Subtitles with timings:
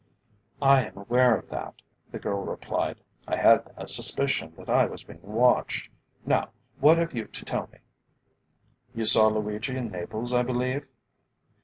[0.63, 1.75] "I am aware of that,"
[2.11, 2.99] the girl replied.
[3.27, 5.91] "I had a suspicion that I was being watched.
[6.25, 7.77] Now, what have you to tell me?"
[8.95, 10.91] "You saw Luigi in Naples, I believe?"